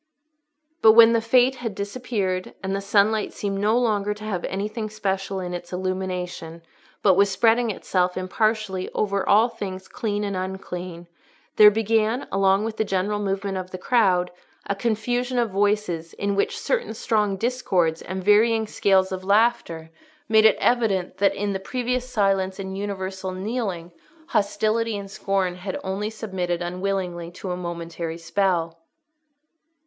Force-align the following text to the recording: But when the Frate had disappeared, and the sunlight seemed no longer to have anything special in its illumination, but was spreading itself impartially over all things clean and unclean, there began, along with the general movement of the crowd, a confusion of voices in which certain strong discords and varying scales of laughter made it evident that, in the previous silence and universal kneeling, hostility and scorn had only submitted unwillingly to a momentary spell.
But 0.81 0.93
when 0.93 1.13
the 1.13 1.21
Frate 1.21 1.57
had 1.57 1.75
disappeared, 1.75 2.55
and 2.63 2.75
the 2.75 2.81
sunlight 2.81 3.33
seemed 3.33 3.59
no 3.59 3.77
longer 3.77 4.15
to 4.15 4.23
have 4.23 4.43
anything 4.45 4.89
special 4.89 5.39
in 5.39 5.53
its 5.53 5.71
illumination, 5.71 6.63
but 7.03 7.13
was 7.13 7.29
spreading 7.29 7.69
itself 7.69 8.17
impartially 8.17 8.89
over 8.95 9.29
all 9.29 9.47
things 9.47 9.87
clean 9.87 10.23
and 10.23 10.35
unclean, 10.35 11.07
there 11.57 11.69
began, 11.69 12.27
along 12.31 12.63
with 12.65 12.77
the 12.77 12.83
general 12.83 13.19
movement 13.19 13.59
of 13.59 13.69
the 13.69 13.77
crowd, 13.77 14.31
a 14.65 14.73
confusion 14.73 15.37
of 15.37 15.51
voices 15.51 16.13
in 16.13 16.35
which 16.35 16.57
certain 16.57 16.95
strong 16.95 17.37
discords 17.37 18.01
and 18.01 18.23
varying 18.23 18.65
scales 18.65 19.11
of 19.11 19.23
laughter 19.23 19.91
made 20.27 20.45
it 20.45 20.57
evident 20.59 21.17
that, 21.17 21.35
in 21.35 21.53
the 21.53 21.59
previous 21.59 22.09
silence 22.09 22.57
and 22.57 22.75
universal 22.75 23.31
kneeling, 23.33 23.91
hostility 24.29 24.97
and 24.97 25.11
scorn 25.11 25.57
had 25.57 25.79
only 25.83 26.09
submitted 26.09 26.59
unwillingly 26.59 27.29
to 27.29 27.51
a 27.51 27.55
momentary 27.55 28.17
spell. 28.17 28.79